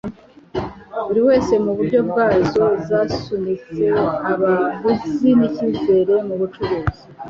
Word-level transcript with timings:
buriwese 1.05 1.53
muburyo 1.65 1.99
bwazo, 2.09 2.63
zasunitse 2.87 3.83
abaguzi 4.31 5.29
nicyizere 5.39 6.13
mubucuruzi 6.27 7.01